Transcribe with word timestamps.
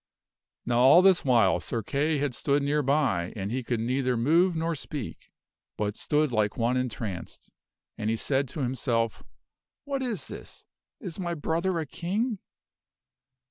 Now 0.65 0.79
all 0.79 1.03
this 1.03 1.23
while 1.23 1.59
Sir 1.59 1.83
Kay 1.83 2.17
had 2.17 2.33
stood 2.33 2.63
near 2.63 2.81
by 2.81 3.33
and 3.35 3.51
he 3.51 3.61
could 3.61 3.79
neither 3.79 4.17
move 4.17 4.55
nor 4.55 4.73
speak, 4.73 5.31
but 5.77 5.95
stood 5.95 6.31
like 6.31 6.57
one 6.57 6.75
entranced, 6.75 7.51
and 7.99 8.09
he 8.09 8.15
said 8.15 8.47
to 8.47 8.61
himself, 8.61 9.21
"What 9.83 10.01
is 10.01 10.27
this? 10.27 10.65
Is 10.99 11.19
my 11.19 11.35
brother 11.35 11.77
a 11.79 11.85
King?" 11.85 12.39